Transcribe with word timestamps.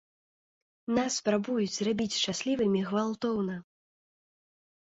Нас 0.97 1.17
спрабуюць 1.21 1.73
зрабіць 1.75 2.17
шчаслівымі 2.21 2.81
гвалтоўна! 2.89 3.55